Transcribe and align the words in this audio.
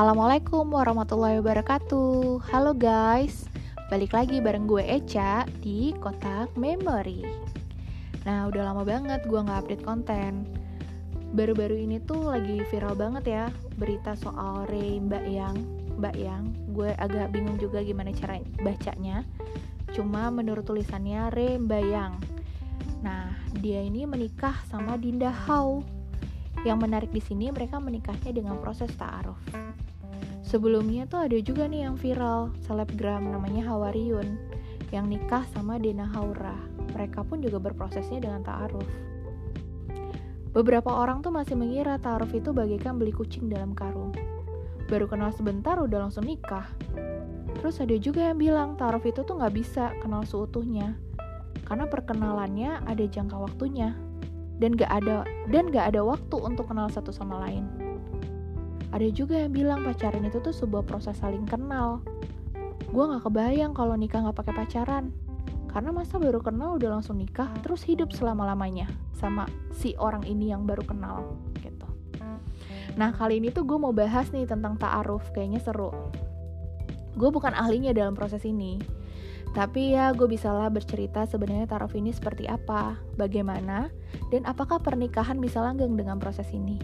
Assalamualaikum 0.00 0.72
warahmatullahi 0.72 1.44
wabarakatuh. 1.44 2.48
Halo 2.48 2.72
guys. 2.72 3.44
Balik 3.92 4.16
lagi 4.16 4.40
bareng 4.40 4.64
gue 4.64 4.80
Eca 4.80 5.44
di 5.60 5.92
Kotak 5.92 6.56
Memory 6.56 7.20
Nah 8.24 8.48
udah 8.48 8.72
lama 8.72 8.80
banget 8.80 9.20
gue 9.28 9.36
gak 9.36 9.60
update 9.60 9.84
konten. 9.84 10.48
Baru-baru 11.36 11.84
ini 11.84 12.00
tuh 12.00 12.32
lagi 12.32 12.64
viral 12.72 12.96
banget 12.96 13.24
ya 13.28 13.44
Berita 13.76 14.16
soal 14.16 14.64
Ray 14.72 15.04
Mbak 15.04 15.24
Yang. 15.28 15.56
Mbak 16.00 16.16
Yang 16.16 16.44
Gue 16.72 16.90
agak 16.96 17.36
bingung 17.36 17.60
juga 17.60 17.84
gimana 17.84 18.08
cara 18.16 18.40
bacanya. 18.64 19.20
Cuma 19.92 20.32
menurut 20.32 20.64
tulisannya 20.64 21.28
Ray 21.28 21.60
Mbak 21.60 21.84
Yang. 21.84 22.12
Nah 23.04 23.36
dia 23.52 23.84
ini 23.84 24.08
menikah 24.08 24.64
sama 24.72 24.96
Dinda 24.96 25.28
Hau. 25.28 25.84
Yang 26.64 26.78
menarik 26.88 27.12
di 27.12 27.20
sini 27.20 27.52
mereka 27.52 27.76
menikahnya 27.76 28.32
dengan 28.32 28.56
proses 28.64 28.88
ta'aruf. 28.96 29.36
Sebelumnya 30.50 31.06
tuh 31.06 31.30
ada 31.30 31.38
juga 31.38 31.70
nih 31.70 31.86
yang 31.86 31.94
viral, 31.94 32.50
selebgram 32.66 33.22
namanya 33.22 33.70
Hawariun 33.70 34.34
yang 34.90 35.06
nikah 35.06 35.46
sama 35.54 35.78
Dena 35.78 36.10
Haura. 36.10 36.58
Mereka 36.90 37.22
pun 37.22 37.38
juga 37.38 37.62
berprosesnya 37.62 38.18
dengan 38.18 38.42
ta'aruf. 38.42 38.90
Beberapa 40.50 40.90
orang 40.90 41.22
tuh 41.22 41.30
masih 41.30 41.54
mengira 41.54 42.02
ta'aruf 42.02 42.34
itu 42.34 42.50
bagaikan 42.50 42.98
beli 42.98 43.14
kucing 43.14 43.46
dalam 43.46 43.78
karung. 43.78 44.10
Baru 44.90 45.06
kenal 45.06 45.30
sebentar 45.30 45.78
udah 45.78 46.10
langsung 46.10 46.26
nikah. 46.26 46.66
Terus 47.62 47.78
ada 47.78 47.94
juga 47.94 48.34
yang 48.34 48.42
bilang 48.42 48.74
ta'aruf 48.74 49.06
itu 49.06 49.22
tuh 49.22 49.38
nggak 49.38 49.54
bisa 49.54 49.94
kenal 50.02 50.26
seutuhnya. 50.26 50.98
Karena 51.62 51.86
perkenalannya 51.86 52.82
ada 52.90 53.04
jangka 53.06 53.38
waktunya 53.38 53.94
dan 54.58 54.74
gak 54.74 54.90
ada 54.90 55.22
dan 55.54 55.70
gak 55.70 55.94
ada 55.94 56.02
waktu 56.02 56.34
untuk 56.42 56.66
kenal 56.66 56.90
satu 56.90 57.14
sama 57.14 57.38
lain. 57.46 57.89
Ada 58.90 59.08
juga 59.14 59.38
yang 59.38 59.54
bilang 59.54 59.80
pacaran 59.86 60.26
itu 60.26 60.42
tuh 60.42 60.54
sebuah 60.54 60.82
proses 60.82 61.14
saling 61.18 61.46
kenal. 61.46 62.02
Gue 62.90 63.04
gak 63.06 63.22
kebayang 63.22 63.70
kalau 63.70 63.94
nikah 63.94 64.26
gak 64.26 64.38
pakai 64.42 64.54
pacaran. 64.66 65.14
Karena 65.70 65.94
masa 65.94 66.18
baru 66.18 66.42
kenal 66.42 66.82
udah 66.82 66.98
langsung 66.98 67.22
nikah, 67.22 67.46
terus 67.62 67.86
hidup 67.86 68.10
selama-lamanya 68.10 68.90
sama 69.14 69.46
si 69.70 69.94
orang 70.02 70.26
ini 70.26 70.50
yang 70.50 70.66
baru 70.66 70.82
kenal 70.82 71.38
gitu. 71.62 71.86
Nah 72.98 73.14
kali 73.14 73.38
ini 73.38 73.54
tuh 73.54 73.62
gue 73.62 73.78
mau 73.78 73.94
bahas 73.94 74.34
nih 74.34 74.50
tentang 74.50 74.74
ta'aruf, 74.74 75.30
kayaknya 75.30 75.62
seru. 75.62 75.94
Gue 77.14 77.30
bukan 77.30 77.54
ahlinya 77.54 77.94
dalam 77.94 78.18
proses 78.18 78.42
ini, 78.42 78.82
tapi 79.50 79.98
ya 79.98 80.14
gue 80.14 80.30
bisalah 80.30 80.70
bercerita 80.70 81.26
sebenarnya 81.26 81.70
taraf 81.70 81.94
ini 81.94 82.10
seperti 82.10 82.46
apa, 82.50 82.98
bagaimana, 83.14 83.90
dan 84.34 84.46
apakah 84.46 84.78
pernikahan 84.78 85.38
bisa 85.38 85.58
langgeng 85.62 85.94
dengan 85.94 86.18
proses 86.18 86.50
ini. 86.50 86.82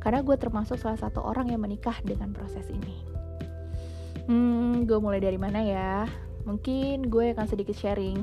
Karena 0.00 0.24
gue 0.24 0.36
termasuk 0.40 0.80
salah 0.80 0.96
satu 0.96 1.20
orang 1.20 1.52
yang 1.52 1.60
menikah 1.60 1.94
dengan 2.00 2.32
proses 2.32 2.66
ini. 2.72 3.04
Hmm, 4.26 4.88
gue 4.88 4.98
mulai 4.98 5.20
dari 5.20 5.36
mana 5.36 5.60
ya? 5.60 6.08
Mungkin 6.48 7.12
gue 7.12 7.36
akan 7.36 7.44
sedikit 7.44 7.76
sharing 7.76 8.16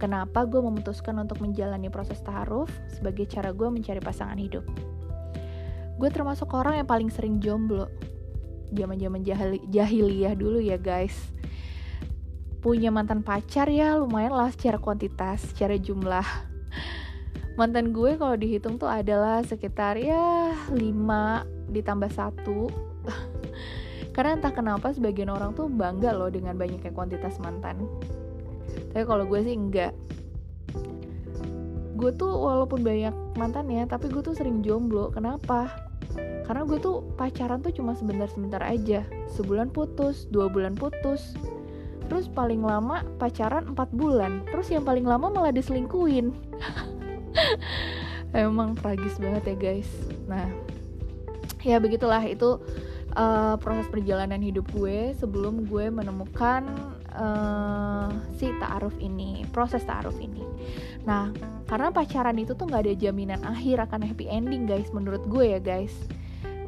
kenapa 0.00 0.48
gue 0.48 0.58
memutuskan 0.58 1.20
untuk 1.20 1.44
menjalani 1.44 1.92
proses 1.92 2.18
taaruf 2.24 2.72
sebagai 2.88 3.28
cara 3.28 3.52
gue 3.52 3.68
mencari 3.68 4.00
pasangan 4.00 4.40
hidup. 4.40 4.64
Gue 6.00 6.08
termasuk 6.08 6.48
orang 6.56 6.80
yang 6.80 6.88
paling 6.88 7.12
sering 7.12 7.38
jomblo. 7.44 7.92
Zaman-zaman 8.72 9.20
jahiliyah 9.68 10.32
dulu 10.36 10.60
ya 10.60 10.80
guys 10.80 11.36
punya 12.58 12.90
mantan 12.90 13.22
pacar 13.22 13.70
ya 13.70 13.94
lumayan 13.94 14.34
lah 14.34 14.50
secara 14.50 14.82
kuantitas, 14.82 15.54
secara 15.54 15.78
jumlah. 15.78 16.47
Mantan 17.58 17.90
gue 17.90 18.14
kalau 18.14 18.38
dihitung 18.38 18.78
tuh 18.78 18.86
adalah 18.86 19.42
sekitar 19.42 19.98
ya 19.98 20.54
5 20.70 20.78
ditambah 21.74 22.06
satu. 22.14 22.70
Karena 24.14 24.38
entah 24.38 24.54
kenapa 24.54 24.94
sebagian 24.94 25.26
orang 25.26 25.58
tuh 25.58 25.66
bangga 25.66 26.14
loh 26.14 26.30
dengan 26.30 26.54
banyaknya 26.54 26.94
kuantitas 26.94 27.42
mantan. 27.42 27.82
Tapi 28.94 29.02
kalau 29.02 29.26
gue 29.26 29.42
sih 29.42 29.58
enggak. 29.58 29.90
Gue 31.98 32.14
tuh 32.14 32.30
walaupun 32.30 32.86
banyak 32.86 33.10
mantan 33.34 33.66
ya, 33.74 33.90
tapi 33.90 34.06
gue 34.06 34.22
tuh 34.22 34.38
sering 34.38 34.62
jomblo. 34.62 35.10
Kenapa? 35.10 35.66
Karena 36.46 36.62
gue 36.62 36.78
tuh 36.78 37.10
pacaran 37.18 37.58
tuh 37.58 37.74
cuma 37.74 37.98
sebentar-sebentar 37.98 38.62
aja. 38.62 39.02
Sebulan 39.34 39.74
putus, 39.74 40.30
dua 40.30 40.46
bulan 40.46 40.78
putus, 40.78 41.34
terus 42.08 42.26
paling 42.26 42.64
lama 42.64 43.04
pacaran 43.20 43.76
4 43.76 43.76
bulan 43.92 44.40
terus 44.48 44.72
yang 44.72 44.82
paling 44.82 45.04
lama 45.04 45.28
malah 45.28 45.52
diselingkuin 45.52 46.32
emang 48.36 48.76
tragis 48.76 49.16
banget 49.16 49.54
ya 49.54 49.56
guys. 49.56 49.90
Nah 50.28 50.48
ya 51.64 51.80
begitulah. 51.80 52.20
Itu 52.24 52.60
uh, 53.16 53.56
proses 53.60 53.88
perjalanan 53.88 54.42
hidup 54.42 54.68
gue 54.74 55.16
sebelum 55.16 55.64
gue 55.66 55.88
menemukan 55.88 56.68
uh, 57.16 58.12
si 58.36 58.52
taaruf 58.60 58.94
ini 59.00 59.46
proses 59.54 59.84
taaruf 59.84 60.16
ini. 60.20 60.44
Nah 61.08 61.32
karena 61.68 61.92
pacaran 61.92 62.36
itu 62.36 62.52
tuh 62.52 62.68
nggak 62.68 62.82
ada 62.88 62.94
jaminan 62.96 63.40
akhir 63.44 63.88
akan 63.88 64.04
happy 64.04 64.28
ending 64.28 64.68
guys 64.68 64.92
menurut 64.92 65.24
gue 65.28 65.56
ya 65.56 65.60
guys. 65.60 65.92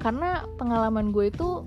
Karena 0.01 0.49
pengalaman 0.57 1.13
gue 1.13 1.29
itu 1.29 1.65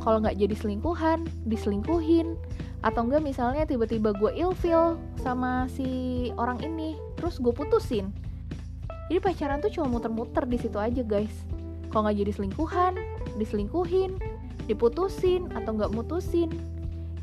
kalau 0.00 0.18
nggak 0.24 0.40
jadi 0.40 0.54
selingkuhan 0.56 1.28
diselingkuhin. 1.44 2.36
Atau 2.84 3.08
enggak 3.08 3.24
misalnya 3.24 3.64
tiba-tiba 3.64 4.12
gue 4.12 4.28
ilfeel 4.36 5.00
sama 5.24 5.64
si 5.72 6.28
orang 6.36 6.60
ini 6.60 7.00
terus 7.16 7.40
gue 7.40 7.48
putusin 7.48 8.12
jadi 9.08 9.20
pacaran 9.20 9.60
tuh 9.60 9.72
cuma 9.72 9.86
muter-muter 9.88 10.48
di 10.48 10.56
situ 10.56 10.80
aja 10.80 11.04
guys. 11.04 11.32
Kalau 11.92 12.08
nggak 12.08 12.24
jadi 12.24 12.32
selingkuhan 12.34 12.94
diselingkuhin 13.36 14.16
diputusin 14.64 15.52
atau 15.52 15.76
nggak 15.76 15.92
mutusin. 15.92 16.48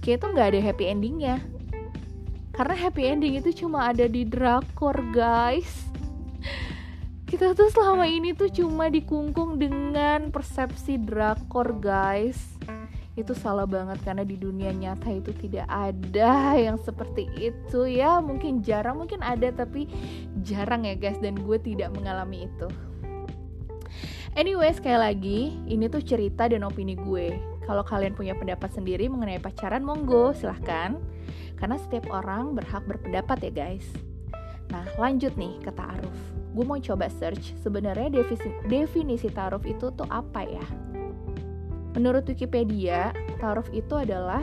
Kayak 0.01 0.25
tuh 0.25 0.29
nggak 0.33 0.47
ada 0.53 0.59
happy 0.61 0.85
endingnya. 0.89 1.41
Karena 2.53 2.75
happy 2.77 3.01
ending 3.07 3.33
itu 3.41 3.65
cuma 3.65 3.89
ada 3.89 4.05
di 4.05 4.27
drakor 4.27 4.93
guys. 5.09 5.89
Kita 7.29 7.55
tuh 7.55 7.71
selama 7.71 8.05
ini 8.05 8.35
tuh 8.35 8.51
cuma 8.51 8.91
dikungkung 8.91 9.57
dengan 9.57 10.29
persepsi 10.29 10.99
drakor 10.99 11.79
guys 11.79 12.50
itu 13.19 13.35
salah 13.35 13.67
banget 13.67 13.99
karena 14.07 14.23
di 14.23 14.39
dunia 14.39 14.71
nyata 14.71 15.11
itu 15.11 15.35
tidak 15.35 15.67
ada 15.67 16.55
yang 16.71 16.79
seperti 16.79 17.27
itu 17.35 17.83
ya. 17.87 18.23
Mungkin 18.23 18.63
jarang 18.63 19.03
mungkin 19.03 19.19
ada 19.19 19.51
tapi 19.51 19.91
jarang 20.47 20.87
ya 20.87 20.95
guys. 20.95 21.19
Dan 21.19 21.35
gue 21.43 21.57
tidak 21.59 21.91
mengalami 21.91 22.47
itu. 22.47 22.67
Anyway 24.31 24.71
sekali 24.71 24.95
lagi 24.95 25.39
ini 25.67 25.91
tuh 25.91 25.99
cerita 25.99 26.47
dan 26.47 26.63
opini 26.63 26.95
gue. 26.95 27.35
Kalau 27.67 27.83
kalian 27.83 28.15
punya 28.15 28.31
pendapat 28.31 28.71
sendiri 28.71 29.11
mengenai 29.11 29.43
pacaran 29.43 29.83
monggo 29.83 30.31
silahkan. 30.31 30.95
Karena 31.59 31.77
setiap 31.77 32.09
orang 32.09 32.55
berhak 32.55 32.87
berpendapat 32.87 33.37
ya 33.43 33.51
guys. 33.51 33.85
Nah 34.71 34.87
lanjut 34.95 35.35
nih 35.35 35.59
ke 35.59 35.69
ta'aruf. 35.75 36.15
Gue 36.55 36.63
mau 36.63 36.79
coba 36.79 37.11
search 37.11 37.59
sebenarnya 37.59 38.07
definisi, 38.07 38.49
definisi 38.71 39.27
ta'aruf 39.27 39.67
itu 39.67 39.91
tuh 39.91 40.07
apa 40.07 40.47
ya 40.47 40.90
Menurut 41.91 42.23
Wikipedia, 42.23 43.11
ta'aruf 43.43 43.67
itu 43.75 43.99
adalah 43.99 44.39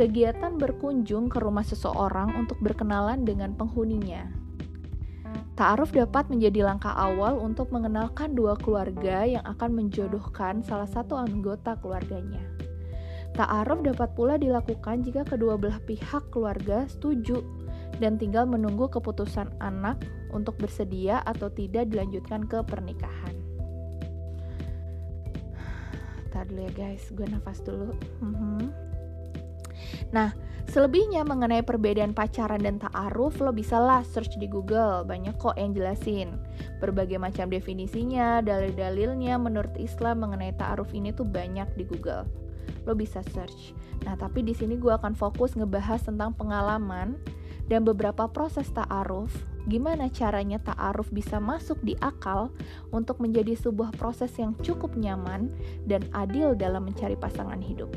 kegiatan 0.00 0.56
berkunjung 0.56 1.28
ke 1.28 1.36
rumah 1.40 1.64
seseorang 1.64 2.32
untuk 2.32 2.56
berkenalan 2.64 3.28
dengan 3.28 3.52
penghuninya. 3.52 4.24
Ta'aruf 5.56 5.92
dapat 5.92 6.28
menjadi 6.28 6.68
langkah 6.68 6.92
awal 6.92 7.40
untuk 7.40 7.72
mengenalkan 7.72 8.36
dua 8.36 8.56
keluarga 8.60 9.24
yang 9.24 9.44
akan 9.44 9.72
menjodohkan 9.72 10.60
salah 10.60 10.88
satu 10.88 11.16
anggota 11.16 11.76
keluarganya. 11.80 12.40
Ta'aruf 13.36 13.84
dapat 13.84 14.16
pula 14.16 14.40
dilakukan 14.40 15.04
jika 15.04 15.28
kedua 15.28 15.60
belah 15.60 15.80
pihak 15.84 16.28
keluarga 16.32 16.88
setuju 16.88 17.44
dan 18.00 18.16
tinggal 18.16 18.48
menunggu 18.48 18.88
keputusan 18.88 19.52
anak 19.60 20.00
untuk 20.32 20.56
bersedia 20.56 21.20
atau 21.24 21.52
tidak 21.52 21.88
dilanjutkan 21.92 22.48
ke 22.48 22.60
pernikahan 22.64 23.35
bentar 26.46 26.54
dulu 26.54 26.60
ya 26.62 26.72
guys. 26.78 27.04
Gue 27.10 27.26
nafas 27.26 27.58
dulu. 27.66 27.90
Mhm. 28.22 28.62
nah 30.08 30.32
selebihnya 30.72 31.22
mengenai 31.22 31.60
perbedaan 31.60 32.16
pacaran 32.16 32.58
dan 32.58 32.80
ta'aruf 32.80 33.38
lo 33.38 33.52
bisa 33.52 33.76
lah 33.76 34.06
search 34.06 34.38
di 34.38 34.46
google. 34.46 35.02
Banyak 35.04 35.36
kok 35.36 35.58
yang 35.58 35.74
jelasin. 35.74 36.38
Berbagai 36.78 37.18
macam 37.18 37.50
definisinya 37.50 38.40
dalil-dalilnya 38.40 39.36
menurut 39.36 39.74
Islam 39.76 40.26
mengenai 40.26 40.54
ta'aruf 40.56 40.94
ini 40.94 41.12
tuh 41.12 41.26
banyak 41.26 41.66
di 41.74 41.84
google. 41.84 42.24
Lo 42.86 42.94
bisa 42.94 43.20
search. 43.34 43.74
Nah 44.06 44.14
tapi 44.14 44.46
di 44.46 44.54
sini 44.54 44.78
gue 44.78 44.94
akan 44.94 45.18
fokus 45.18 45.58
ngebahas 45.58 46.06
tentang 46.06 46.32
pengalaman 46.34 47.18
dan 47.66 47.82
beberapa 47.82 48.30
proses 48.30 48.70
ta'aruf, 48.70 49.30
gimana 49.66 50.06
caranya 50.10 50.62
ta'aruf 50.62 51.10
bisa 51.10 51.42
masuk 51.42 51.78
di 51.82 51.98
akal 51.98 52.54
untuk 52.94 53.18
menjadi 53.18 53.58
sebuah 53.58 53.94
proses 53.98 54.30
yang 54.38 54.54
cukup 54.62 54.94
nyaman 54.94 55.50
dan 55.86 56.06
adil 56.14 56.54
dalam 56.54 56.86
mencari 56.86 57.18
pasangan 57.18 57.58
hidup. 57.58 57.90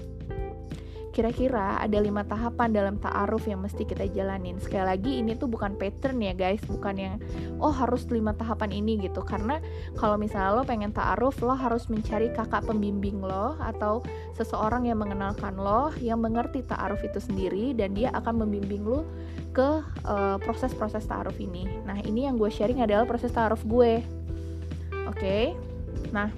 Kira-kira 1.19 1.75
ada 1.83 1.99
lima 1.99 2.23
tahapan 2.23 2.71
dalam 2.71 2.95
ta'aruf 2.95 3.43
yang 3.43 3.59
mesti 3.59 3.83
kita 3.83 4.07
jalanin. 4.15 4.55
Sekali 4.55 4.87
lagi 4.87 5.11
ini 5.19 5.35
tuh 5.35 5.51
bukan 5.51 5.75
pattern 5.75 6.23
ya 6.23 6.31
guys, 6.31 6.63
bukan 6.63 6.95
yang 6.95 7.15
oh 7.59 7.75
harus 7.75 8.07
lima 8.07 8.31
tahapan 8.31 8.71
ini 8.71 8.95
gitu. 9.03 9.19
Karena 9.19 9.59
kalau 9.99 10.15
misalnya 10.15 10.55
lo 10.55 10.63
pengen 10.63 10.95
ta'aruf, 10.95 11.43
lo 11.43 11.59
harus 11.59 11.91
mencari 11.91 12.31
kakak 12.31 12.63
pembimbing 12.63 13.19
lo 13.19 13.59
atau 13.59 13.99
seseorang 14.39 14.87
yang 14.87 15.03
mengenalkan 15.03 15.59
lo, 15.59 15.91
yang 15.99 16.23
mengerti 16.23 16.63
ta'aruf 16.63 17.03
itu 17.03 17.19
sendiri 17.19 17.75
dan 17.75 17.91
dia 17.91 18.15
akan 18.15 18.47
membimbing 18.47 18.87
lo 18.87 19.03
ke 19.51 19.83
uh, 20.07 20.39
proses-proses 20.39 21.03
ta'aruf 21.03 21.35
ini. 21.35 21.67
Nah 21.83 21.99
ini 21.99 22.31
yang 22.31 22.39
gue 22.39 22.47
sharing 22.47 22.79
adalah 22.79 23.03
proses 23.03 23.35
ta'aruf 23.35 23.59
gue. 23.67 23.99
Oke, 25.03 25.19
okay? 25.19 25.43
nah 26.15 26.31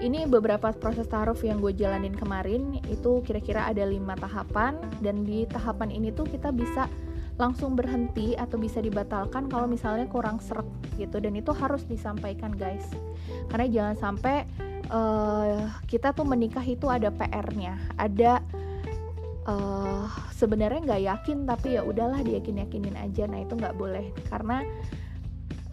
ini 0.00 0.24
beberapa 0.24 0.72
proses 0.72 1.04
taruh 1.12 1.36
yang 1.44 1.60
gue 1.60 1.76
jalanin 1.76 2.16
kemarin 2.16 2.80
itu 2.88 3.20
kira-kira 3.20 3.68
ada 3.68 3.84
lima 3.84 4.16
tahapan. 4.16 4.80
Dan 5.04 5.28
di 5.28 5.44
tahapan 5.44 5.92
ini 5.92 6.08
tuh 6.10 6.24
kita 6.24 6.48
bisa 6.50 6.88
langsung 7.36 7.76
berhenti 7.76 8.36
atau 8.36 8.60
bisa 8.60 8.80
dibatalkan 8.80 9.48
kalau 9.48 9.68
misalnya 9.68 10.08
kurang 10.08 10.40
serak 10.40 10.64
gitu. 10.96 11.20
Dan 11.20 11.36
itu 11.36 11.52
harus 11.52 11.84
disampaikan 11.84 12.56
guys. 12.56 12.88
Karena 13.52 13.68
jangan 13.68 13.96
sampai 14.00 14.48
uh, 14.88 15.68
kita 15.84 16.16
tuh 16.16 16.24
menikah 16.24 16.64
itu 16.64 16.88
ada 16.88 17.12
PR-nya 17.12 17.76
ada 18.00 18.40
uh, 19.44 20.08
sebenarnya 20.32 20.80
nggak 20.80 21.02
yakin 21.12 21.38
tapi 21.44 21.76
ya 21.76 21.84
udahlah 21.84 22.24
diyakin 22.24 22.64
yakinin 22.64 22.96
aja. 22.96 23.28
Nah 23.28 23.44
itu 23.44 23.52
nggak 23.52 23.76
boleh. 23.76 24.16
Karena 24.32 24.64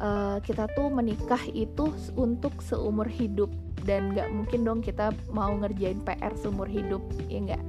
uh, 0.03 0.43
kita 0.43 0.67
tuh 0.75 0.91
menikah 0.91 1.41
itu 1.55 1.95
untuk 2.19 2.59
seumur 2.59 3.07
hidup 3.07 3.66
dan 3.87 4.11
nggak 4.11 4.27
mungkin 4.35 4.67
dong 4.67 4.79
kita 4.83 5.15
mau 5.31 5.55
ngerjain 5.55 6.03
PR 6.03 6.35
seumur 6.35 6.67
hidup 6.67 6.99
ya 7.31 7.39
nggak? 7.39 7.63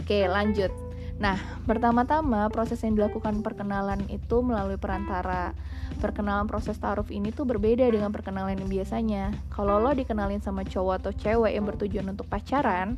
Oke 0.00 0.30
lanjut. 0.30 0.70
Nah 1.18 1.34
pertama-tama 1.66 2.46
proses 2.54 2.78
yang 2.86 2.94
dilakukan 2.94 3.42
perkenalan 3.42 4.06
itu 4.06 4.38
melalui 4.40 4.78
perantara. 4.78 5.50
Perkenalan 5.98 6.46
proses 6.46 6.78
taruh 6.78 7.06
ini 7.10 7.34
tuh 7.34 7.42
berbeda 7.48 7.86
dengan 7.90 8.14
perkenalan 8.14 8.54
yang 8.62 8.70
biasanya. 8.70 9.34
Kalau 9.50 9.82
lo 9.82 9.90
dikenalin 9.90 10.38
sama 10.38 10.62
cowok 10.62 10.94
atau 11.02 11.12
cewek 11.12 11.52
yang 11.54 11.66
bertujuan 11.66 12.06
untuk 12.14 12.30
pacaran 12.30 12.94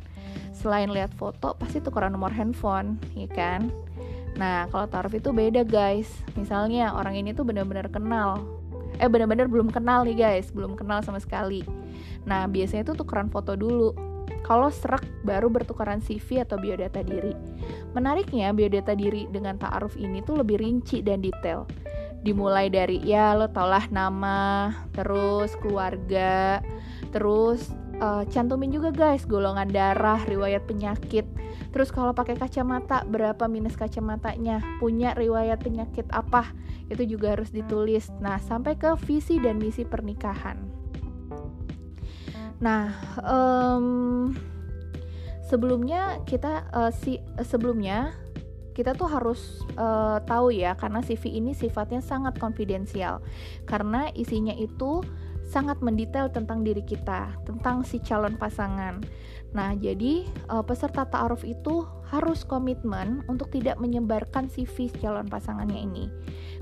selain 0.53 0.89
lihat 0.89 1.13
foto 1.17 1.57
pasti 1.57 1.81
tukeran 1.81 2.13
nomor 2.13 2.33
handphone 2.33 3.01
ya 3.17 3.29
kan? 3.29 3.73
Nah, 4.37 4.69
kalau 4.69 4.85
taruh 4.85 5.09
itu 5.09 5.33
beda 5.33 5.65
guys. 5.65 6.13
Misalnya 6.37 6.93
orang 6.93 7.17
ini 7.17 7.33
tuh 7.33 7.41
benar-benar 7.41 7.89
kenal. 7.89 8.45
Eh 8.97 9.09
benar-benar 9.09 9.47
belum 9.49 9.69
kenal 9.69 10.05
nih 10.05 10.17
guys, 10.17 10.49
belum 10.49 10.73
kenal 10.73 11.01
sama 11.05 11.21
sekali. 11.21 11.61
Nah, 12.27 12.49
biasanya 12.49 12.91
itu 12.91 12.93
tukeran 12.97 13.29
foto 13.31 13.53
dulu. 13.53 13.93
Kalau 14.43 14.71
serak 14.71 15.03
baru 15.27 15.51
bertukaran 15.51 15.99
CV 15.99 16.43
atau 16.43 16.55
biodata 16.59 17.03
diri. 17.03 17.35
Menariknya, 17.91 18.55
biodata 18.55 18.95
diri 18.95 19.27
dengan 19.27 19.59
ta'aruf 19.59 19.95
ini 19.99 20.23
tuh 20.23 20.39
lebih 20.39 20.59
rinci 20.59 21.03
dan 21.03 21.19
detail. 21.19 21.67
Dimulai 22.23 22.67
dari 22.67 22.99
ya 23.03 23.35
lo 23.37 23.47
tau 23.51 23.67
lah 23.69 23.85
nama, 23.91 24.71
terus 24.95 25.53
keluarga, 25.59 26.59
terus 27.11 27.71
uh, 28.01 28.23
cantumin 28.27 28.73
juga 28.73 28.89
guys 28.91 29.23
golongan 29.23 29.69
darah, 29.69 30.19
riwayat 30.25 30.63
penyakit. 30.65 31.27
Terus 31.77 31.93
kalau 31.93 32.09
pakai 32.09 32.33
kacamata 32.41 33.05
berapa 33.05 33.45
minus 33.45 33.77
kacamatanya, 33.77 34.65
punya 34.81 35.13
riwayat 35.13 35.61
penyakit 35.61 36.09
apa, 36.09 36.49
itu 36.89 37.05
juga 37.05 37.37
harus 37.37 37.53
ditulis. 37.53 38.09
Nah, 38.17 38.41
sampai 38.41 38.81
ke 38.81 38.97
visi 39.05 39.37
dan 39.37 39.61
misi 39.61 39.85
pernikahan. 39.85 40.57
Nah, 42.57 42.89
um, 43.21 44.33
sebelumnya 45.45 46.17
kita 46.25 46.65
uh, 46.73 46.89
si 46.89 47.21
sebelumnya 47.45 48.09
kita 48.73 48.97
tuh 48.97 49.13
harus 49.13 49.61
uh, 49.77 50.17
tahu 50.25 50.57
ya 50.57 50.73
karena 50.73 51.05
CV 51.05 51.37
ini 51.37 51.53
sifatnya 51.53 52.01
sangat 52.01 52.41
konfidensial 52.41 53.21
karena 53.69 54.09
isinya 54.17 54.53
itu 54.57 55.05
sangat 55.47 55.79
mendetail 55.79 56.27
tentang 56.27 56.61
diri 56.61 56.83
kita, 56.83 57.31
tentang 57.47 57.87
si 57.87 58.03
calon 58.03 58.35
pasangan. 58.35 58.99
Nah, 59.55 59.73
jadi 59.79 60.27
uh, 60.51 60.59
peserta 60.61 61.07
ta'aruf 61.07 61.47
itu 61.47 61.87
harus 62.11 62.43
komitmen 62.43 63.23
untuk 63.31 63.47
tidak 63.51 63.79
menyebarkan 63.79 64.51
CV 64.51 64.91
calon 64.99 65.25
pasangannya 65.31 65.87
ini. 65.87 66.05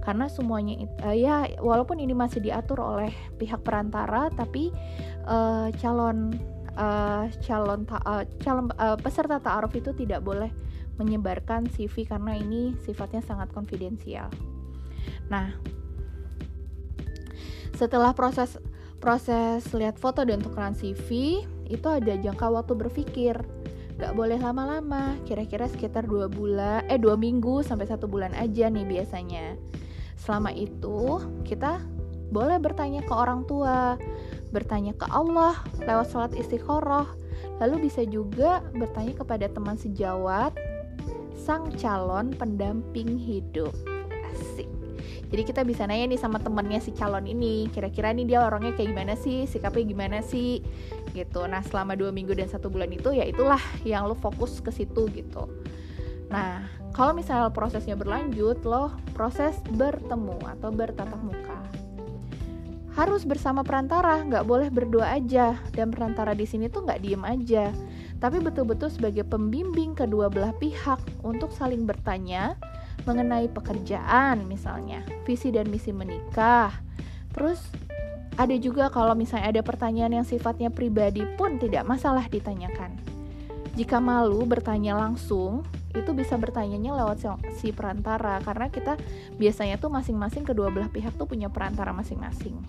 Karena 0.06 0.30
semuanya 0.30 0.86
uh, 1.02 1.18
ya 1.18 1.50
walaupun 1.58 1.98
ini 1.98 2.14
masih 2.14 2.46
diatur 2.46 2.78
oleh 2.78 3.10
pihak 3.42 3.66
perantara 3.66 4.30
tapi 4.30 4.70
uh, 5.26 5.74
calon 5.82 6.38
uh, 6.78 7.26
calon 7.42 7.90
ta 7.90 7.98
uh, 8.06 8.24
calon 8.38 8.70
uh, 8.78 8.98
peserta 9.02 9.42
ta'aruf 9.42 9.74
itu 9.74 9.92
tidak 9.98 10.22
boleh 10.22 10.54
menyebarkan 11.02 11.68
CV 11.74 12.08
karena 12.08 12.38
ini 12.38 12.78
sifatnya 12.86 13.20
sangat 13.26 13.50
konfidensial. 13.52 14.30
Nah, 15.28 15.52
setelah 17.76 18.16
proses 18.16 18.56
proses 19.00 19.66
lihat 19.76 20.00
foto 20.00 20.24
dan 20.26 20.42
tukeran 20.42 20.74
CV 20.74 21.42
itu 21.70 21.88
ada 21.88 22.14
jangka 22.18 22.48
waktu 22.52 22.74
berpikir. 22.78 23.36
Gak 23.96 24.12
boleh 24.12 24.36
lama-lama 24.36 25.16
kira-kira 25.24 25.72
sekitar 25.72 26.04
dua 26.04 26.28
bulan 26.28 26.84
eh 26.92 27.00
dua 27.00 27.16
minggu 27.16 27.64
sampai 27.64 27.88
satu 27.88 28.12
bulan 28.12 28.36
aja 28.36 28.68
nih 28.68 28.84
biasanya. 28.84 29.56
Selama 30.20 30.52
itu 30.52 31.24
kita 31.48 31.80
boleh 32.34 32.60
bertanya 32.60 33.06
ke 33.06 33.14
orang 33.14 33.46
tua 33.46 33.96
bertanya 34.50 34.96
ke 34.96 35.06
Allah 35.12 35.56
lewat 35.84 36.12
sholat 36.12 36.32
istiqoroh 36.34 37.06
lalu 37.60 37.88
bisa 37.88 38.04
juga 38.04 38.64
bertanya 38.76 39.16
kepada 39.16 39.46
teman 39.52 39.78
sejawat 39.80 40.52
sang 41.36 41.70
calon 41.78 42.34
pendamping 42.34 43.16
hidup 43.20 43.72
jadi 45.30 45.42
kita 45.42 45.62
bisa 45.66 45.90
nanya 45.90 46.14
nih 46.14 46.20
sama 46.22 46.38
temennya 46.38 46.78
si 46.80 46.94
calon 46.94 47.26
ini 47.26 47.68
kira-kira 47.74 48.14
nih 48.14 48.26
dia 48.30 48.40
orangnya 48.46 48.78
kayak 48.78 48.94
gimana 48.94 49.14
sih 49.18 49.50
sikapnya 49.50 49.86
gimana 49.86 50.18
sih 50.22 50.62
gitu. 51.18 51.48
Nah 51.50 51.66
selama 51.66 51.98
dua 51.98 52.14
minggu 52.14 52.38
dan 52.38 52.46
satu 52.52 52.70
bulan 52.70 52.92
itu 52.94 53.10
ya 53.16 53.26
itulah 53.26 53.62
yang 53.88 54.06
lo 54.06 54.14
fokus 54.14 54.62
ke 54.62 54.70
situ 54.70 55.10
gitu. 55.12 55.50
Nah 56.30 56.62
kalau 56.94 57.12
misalnya 57.18 57.50
prosesnya 57.50 57.98
berlanjut 57.98 58.62
lo 58.64 58.94
proses 59.18 59.58
bertemu 59.74 60.38
atau 60.58 60.70
bertatap 60.70 61.20
muka. 61.20 61.60
Harus 62.96 63.28
bersama 63.28 63.60
perantara, 63.60 64.24
nggak 64.24 64.48
boleh 64.48 64.72
berdua 64.72 65.20
aja. 65.20 65.60
Dan 65.76 65.92
perantara 65.92 66.32
di 66.32 66.48
sini 66.48 66.72
tuh 66.72 66.88
nggak 66.88 67.04
diem 67.04 67.28
aja, 67.28 67.68
tapi 68.24 68.40
betul-betul 68.40 68.88
sebagai 68.88 69.28
pembimbing 69.28 69.92
kedua 69.92 70.32
belah 70.32 70.56
pihak 70.56 71.04
untuk 71.28 71.52
saling 71.52 71.84
bertanya 71.84 72.56
mengenai 73.04 73.52
pekerjaan 73.52 74.48
misalnya, 74.48 75.04
visi 75.28 75.52
dan 75.52 75.68
misi 75.68 75.92
menikah. 75.92 76.72
Terus 77.36 77.60
ada 78.40 78.56
juga 78.56 78.88
kalau 78.92 79.16
misalnya 79.16 79.52
ada 79.52 79.64
pertanyaan 79.64 80.24
yang 80.24 80.28
sifatnya 80.28 80.72
pribadi 80.72 81.28
pun 81.36 81.60
tidak 81.60 81.84
masalah 81.84 82.28
ditanyakan. 82.32 82.96
Jika 83.76 84.00
malu 84.00 84.48
bertanya 84.48 84.96
langsung, 84.96 85.68
itu 85.96 86.12
bisa 86.12 86.36
bertanyanya 86.36 86.96
lewat 86.96 87.28
si 87.60 87.72
perantara 87.72 88.44
karena 88.44 88.68
kita 88.68 89.00
biasanya 89.40 89.80
tuh 89.80 89.92
masing-masing 89.92 90.44
kedua 90.44 90.68
belah 90.72 90.92
pihak 90.92 91.16
tuh 91.16 91.28
punya 91.28 91.48
perantara 91.48 91.96
masing-masing. 91.96 92.60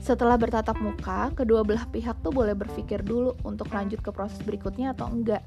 Setelah 0.00 0.40
bertatap 0.40 0.80
muka, 0.80 1.28
kedua 1.36 1.60
belah 1.60 1.84
pihak 1.84 2.24
tuh 2.24 2.32
boleh 2.32 2.56
berpikir 2.56 3.04
dulu 3.04 3.36
untuk 3.44 3.68
lanjut 3.68 4.00
ke 4.00 4.08
proses 4.08 4.40
berikutnya 4.40 4.96
atau 4.96 5.12
enggak. 5.12 5.44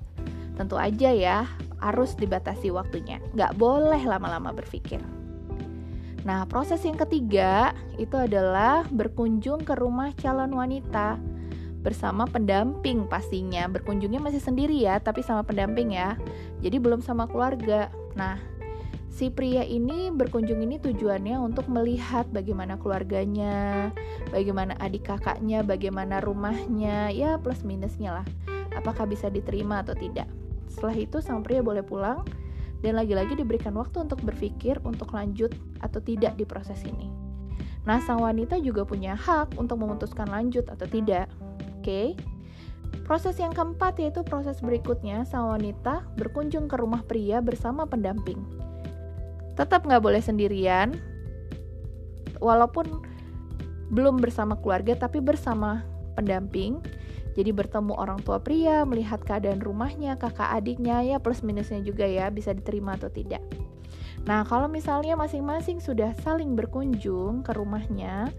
Tentu 0.53 0.77
aja 0.77 1.09
ya, 1.09 1.49
harus 1.81 2.13
dibatasi 2.15 2.69
waktunya. 2.69 3.17
Nggak 3.33 3.57
boleh 3.57 4.01
lama-lama 4.05 4.53
berpikir. 4.53 5.01
Nah, 6.21 6.45
proses 6.45 6.85
yang 6.85 7.01
ketiga 7.01 7.73
itu 7.97 8.13
adalah 8.13 8.85
berkunjung 8.93 9.65
ke 9.65 9.73
rumah 9.73 10.13
calon 10.21 10.53
wanita 10.53 11.17
bersama 11.81 12.29
pendamping 12.29 13.09
pastinya. 13.09 13.65
Berkunjungnya 13.65 14.21
masih 14.21 14.37
sendiri 14.37 14.77
ya, 14.77 15.01
tapi 15.01 15.25
sama 15.25 15.41
pendamping 15.41 15.97
ya. 15.97 16.13
Jadi 16.61 16.77
belum 16.77 17.01
sama 17.01 17.25
keluarga. 17.25 17.89
Nah, 18.13 18.37
si 19.09 19.33
pria 19.33 19.65
ini 19.65 20.13
berkunjung 20.13 20.61
ini 20.61 20.77
tujuannya 20.77 21.41
untuk 21.41 21.65
melihat 21.73 22.29
bagaimana 22.29 22.77
keluarganya, 22.77 23.89
bagaimana 24.29 24.77
adik 24.77 25.09
kakaknya, 25.09 25.65
bagaimana 25.65 26.21
rumahnya, 26.21 27.09
ya 27.09 27.41
plus 27.41 27.65
minusnya 27.65 28.21
lah. 28.21 28.27
Apakah 28.77 29.09
bisa 29.09 29.27
diterima 29.33 29.81
atau 29.81 29.97
tidak. 29.97 30.29
Setelah 30.71 30.95
itu 30.95 31.19
sang 31.19 31.43
pria 31.43 31.59
boleh 31.59 31.83
pulang 31.83 32.23
dan 32.79 32.95
lagi-lagi 32.95 33.35
diberikan 33.35 33.75
waktu 33.75 34.07
untuk 34.07 34.23
berpikir 34.23 34.79
untuk 34.87 35.11
lanjut 35.11 35.51
atau 35.83 35.99
tidak 35.99 36.39
di 36.39 36.47
proses 36.47 36.79
ini. 36.87 37.11
Nah, 37.83 37.99
sang 37.99 38.23
wanita 38.23 38.57
juga 38.63 38.87
punya 38.87 39.17
hak 39.19 39.59
untuk 39.59 39.83
memutuskan 39.83 40.31
lanjut 40.31 40.63
atau 40.71 40.87
tidak. 40.87 41.27
Oke. 41.77 41.83
Okay? 41.83 42.07
Proses 43.03 43.35
yang 43.41 43.51
keempat 43.51 43.99
yaitu 43.99 44.23
proses 44.23 44.63
berikutnya, 44.63 45.27
sang 45.27 45.51
wanita 45.51 46.07
berkunjung 46.15 46.71
ke 46.71 46.79
rumah 46.79 47.03
pria 47.03 47.43
bersama 47.43 47.83
pendamping. 47.83 48.39
Tetap 49.59 49.83
nggak 49.83 49.99
boleh 49.99 50.21
sendirian, 50.23 50.95
walaupun 52.39 52.87
belum 53.91 54.23
bersama 54.23 54.55
keluarga 54.57 54.95
tapi 54.95 55.19
bersama 55.19 55.83
pendamping 56.15 56.79
Jadi 57.31 57.55
bertemu 57.55 57.95
orang 57.95 58.19
tua 58.23 58.43
pria, 58.43 58.83
melihat 58.83 59.23
keadaan 59.23 59.63
rumahnya, 59.63 60.19
kakak 60.19 60.51
adiknya, 60.51 60.99
ya 60.99 61.17
plus 61.17 61.43
minusnya 61.47 61.79
juga 61.79 62.03
ya, 62.03 62.27
bisa 62.27 62.51
diterima 62.51 62.99
atau 62.99 63.07
tidak. 63.07 63.39
Nah, 64.27 64.43
kalau 64.45 64.67
misalnya 64.67 65.15
masing-masing 65.15 65.79
sudah 65.79 66.11
saling 66.21 66.53
berkunjung 66.53 67.41
ke 67.41 67.51
rumahnya, 67.55 68.29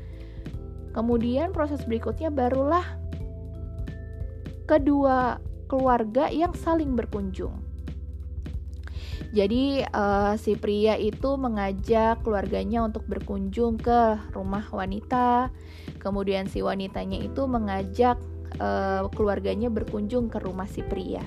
kemudian 0.92 1.50
proses 1.50 1.82
berikutnya 1.88 2.28
barulah 2.28 2.84
kedua 4.68 5.40
keluarga 5.66 6.28
yang 6.28 6.52
saling 6.52 6.92
berkunjung. 6.92 7.72
Jadi 9.32 9.80
uh, 9.80 10.36
si 10.36 10.60
pria 10.60 11.00
itu 11.00 11.40
mengajak 11.40 12.20
keluarganya 12.20 12.84
untuk 12.84 13.08
berkunjung 13.08 13.80
ke 13.80 14.20
rumah 14.36 14.68
wanita. 14.68 15.48
Kemudian 15.96 16.52
si 16.52 16.60
wanitanya 16.60 17.16
itu 17.16 17.48
mengajak 17.48 18.20
uh, 18.58 19.08
keluarganya 19.12 19.72
berkunjung 19.72 20.28
ke 20.28 20.42
rumah 20.42 20.66
si 20.68 20.84
pria. 20.84 21.24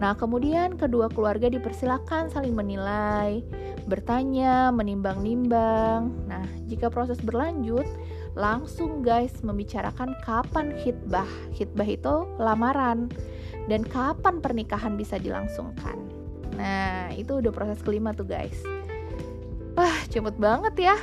Nah, 0.00 0.16
kemudian 0.16 0.76
kedua 0.76 1.08
keluarga 1.12 1.48
dipersilakan 1.48 2.32
saling 2.32 2.52
menilai, 2.56 3.44
bertanya, 3.88 4.72
menimbang-nimbang. 4.72 6.12
Nah, 6.28 6.44
jika 6.68 6.88
proses 6.92 7.20
berlanjut, 7.20 7.84
langsung 8.36 9.00
guys 9.04 9.32
membicarakan 9.40 10.16
kapan 10.24 10.72
hitbah. 10.76 11.28
Hitbah 11.56 11.88
itu 11.88 12.28
lamaran 12.36 13.08
dan 13.68 13.84
kapan 13.84 14.40
pernikahan 14.40 14.96
bisa 14.96 15.16
dilangsungkan. 15.16 15.96
Nah, 16.56 17.12
itu 17.16 17.40
udah 17.40 17.52
proses 17.52 17.80
kelima 17.80 18.12
tuh 18.12 18.28
guys. 18.28 18.60
Wah, 19.78 19.96
cepet 20.12 20.36
banget 20.36 20.92
ya. 20.92 20.96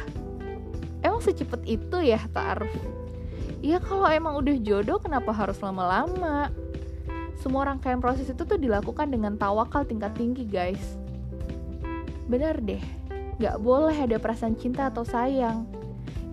Emang 1.01 1.22
secepat 1.24 1.63
itu 1.66 1.98
ya 2.04 2.22
taruh? 2.34 2.70
Iya 3.66 3.82
kalau 3.82 4.06
emang 4.06 4.38
udah 4.38 4.56
jodoh 4.62 5.02
kenapa 5.02 5.34
harus 5.34 5.58
lama-lama? 5.66 6.54
Semua 7.42 7.70
rangkaian 7.70 7.98
proses 7.98 8.30
itu 8.30 8.44
tuh 8.46 8.58
dilakukan 8.58 9.10
dengan 9.10 9.34
tawakal 9.34 9.82
tingkat 9.86 10.14
tinggi 10.14 10.46
guys. 10.46 10.98
Bener 12.30 12.60
deh, 12.62 12.84
gak 13.42 13.58
boleh 13.62 13.96
ada 13.96 14.22
perasaan 14.22 14.54
cinta 14.58 14.90
atau 14.94 15.02
sayang. 15.02 15.66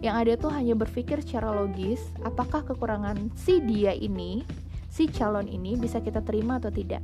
Yang 0.05 0.15
ada 0.21 0.33
tuh 0.37 0.53
hanya 0.53 0.77
berpikir 0.77 1.25
secara 1.25 1.49
logis, 1.49 2.13
apakah 2.29 2.61
kekurangan 2.61 3.33
si 3.41 3.57
dia 3.65 3.97
ini, 3.97 4.45
si 4.93 5.09
calon 5.09 5.49
ini 5.49 5.81
bisa 5.81 6.05
kita 6.05 6.21
terima 6.21 6.61
atau 6.61 6.69
tidak. 6.69 7.01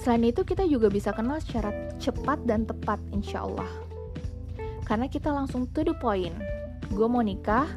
Selain 0.00 0.24
itu 0.24 0.40
kita 0.42 0.64
juga 0.64 0.88
bisa 0.88 1.12
kenal 1.12 1.36
secara 1.38 1.70
cepat 2.00 2.42
dan 2.48 2.64
tepat 2.64 2.96
insya 3.12 3.44
Allah. 3.44 3.68
Karena 4.82 5.06
kita 5.06 5.30
langsung 5.30 5.68
to 5.70 5.84
the 5.84 5.94
point. 5.94 6.34
Gue 6.90 7.06
mau 7.06 7.22
nikah, 7.22 7.70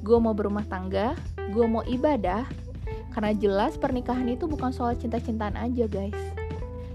gue 0.00 0.18
mau 0.18 0.32
berumah 0.32 0.64
tangga, 0.66 1.16
gue 1.52 1.66
mau 1.68 1.84
ibadah. 1.84 2.48
Karena 3.10 3.34
jelas 3.34 3.74
pernikahan 3.74 4.30
itu 4.30 4.46
bukan 4.46 4.70
soal 4.70 4.94
cinta-cintaan 4.94 5.58
aja 5.58 5.84
guys. 5.90 6.16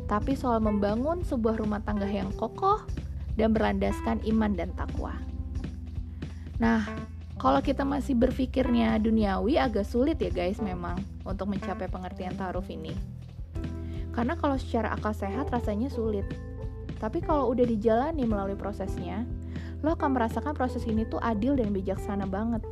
Tapi 0.05 0.37
soal 0.37 0.63
membangun 0.63 1.25
sebuah 1.25 1.59
rumah 1.59 1.83
tangga 1.83 2.07
yang 2.07 2.31
kokoh 2.39 2.81
dan 3.35 3.51
berlandaskan 3.51 4.23
iman 4.23 4.55
dan 4.55 4.71
takwa. 4.79 5.11
Nah, 6.55 6.87
kalau 7.35 7.59
kita 7.59 7.83
masih 7.83 8.15
berpikirnya 8.15 8.95
duniawi 8.95 9.59
agak 9.59 9.83
sulit 9.83 10.15
ya 10.23 10.31
guys 10.31 10.63
memang 10.63 10.95
untuk 11.27 11.51
mencapai 11.51 11.91
pengertian 11.91 12.33
taruf 12.39 12.71
ini. 12.71 12.95
Karena 14.15 14.39
kalau 14.39 14.55
secara 14.55 14.95
akal 14.95 15.11
sehat 15.11 15.51
rasanya 15.51 15.91
sulit. 15.91 16.23
Tapi 16.95 17.19
kalau 17.19 17.51
udah 17.51 17.67
dijalani 17.67 18.23
melalui 18.23 18.55
prosesnya, 18.55 19.27
lo 19.83 19.93
akan 19.99 20.15
merasakan 20.15 20.55
proses 20.55 20.87
ini 20.87 21.03
tuh 21.03 21.19
adil 21.19 21.59
dan 21.59 21.75
bijaksana 21.75 22.23
banget. 22.23 22.63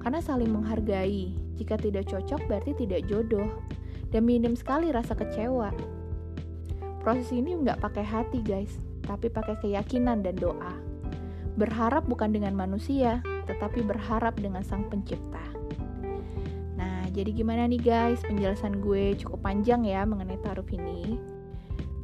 Karena 0.00 0.20
saling 0.24 0.48
menghargai, 0.48 1.32
jika 1.60 1.76
tidak 1.76 2.08
cocok 2.08 2.40
berarti 2.48 2.72
tidak 2.74 3.04
jodoh. 3.06 3.48
Dan 4.10 4.26
minim 4.26 4.58
sekali 4.58 4.90
rasa 4.90 5.14
kecewa. 5.14 5.70
Proses 7.00 7.30
ini 7.30 7.54
nggak 7.54 7.78
pakai 7.78 8.02
hati 8.02 8.42
guys, 8.42 8.74
tapi 9.06 9.30
pakai 9.30 9.56
keyakinan 9.62 10.24
dan 10.24 10.34
doa. 10.36 10.74
Berharap 11.54 12.08
bukan 12.10 12.34
dengan 12.34 12.56
manusia, 12.58 13.22
tetapi 13.46 13.86
berharap 13.86 14.34
dengan 14.40 14.66
sang 14.66 14.88
pencipta 14.90 15.60
jadi 17.10 17.34
gimana 17.34 17.66
nih 17.66 17.82
guys, 17.82 18.22
penjelasan 18.22 18.78
gue 18.78 19.18
cukup 19.18 19.42
panjang 19.42 19.82
ya 19.82 20.06
mengenai 20.06 20.38
taruh 20.46 20.66
ini. 20.70 21.18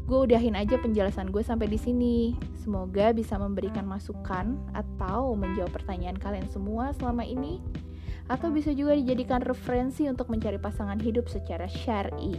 Gue 0.07 0.27
udahin 0.27 0.59
aja 0.59 0.79
penjelasan 0.79 1.31
gue 1.31 1.43
sampai 1.43 1.71
di 1.71 1.79
sini. 1.79 2.35
Semoga 2.59 3.15
bisa 3.15 3.39
memberikan 3.39 3.87
masukan 3.87 4.59
atau 4.75 5.35
menjawab 5.39 5.71
pertanyaan 5.71 6.19
kalian 6.19 6.47
semua 6.51 6.91
selama 6.99 7.23
ini 7.23 7.63
atau 8.27 8.51
bisa 8.51 8.75
juga 8.75 8.99
dijadikan 8.99 9.43
referensi 9.43 10.07
untuk 10.11 10.27
mencari 10.31 10.59
pasangan 10.59 10.99
hidup 10.99 11.31
secara 11.31 11.71
syar'i. 11.71 12.35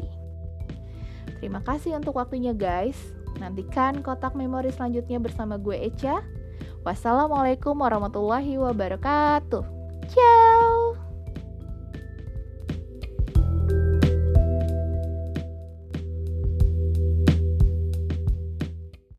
Terima 1.40 1.62
kasih 1.64 1.96
untuk 1.96 2.18
waktunya 2.18 2.52
guys. 2.52 2.98
Nantikan 3.38 4.02
kotak 4.02 4.34
memori 4.34 4.74
selanjutnya 4.74 5.22
bersama 5.22 5.56
gue 5.62 5.78
Echa. 5.78 6.26
Wassalamualaikum 6.82 7.78
warahmatullahi 7.78 8.58
wabarakatuh. 8.58 9.64
Ciao. 10.10 10.67